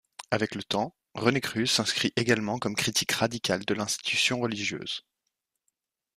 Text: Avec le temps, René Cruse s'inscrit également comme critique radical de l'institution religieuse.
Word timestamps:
Avec 0.31 0.55
le 0.55 0.63
temps, 0.63 0.95
René 1.13 1.41
Cruse 1.41 1.69
s'inscrit 1.69 2.11
également 2.15 2.57
comme 2.57 2.75
critique 2.75 3.11
radical 3.11 3.63
de 3.65 3.73
l'institution 3.75 4.39
religieuse. 4.39 5.05